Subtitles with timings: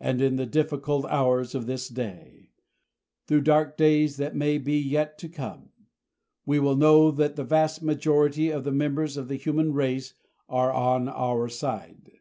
[0.00, 2.50] And in the difficult hours of this day
[3.28, 5.70] through dark days that may be yet to come
[6.44, 10.14] we will know that the vast majority of the members of the human race
[10.48, 12.18] are on our side.